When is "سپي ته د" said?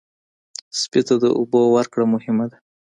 0.79-1.25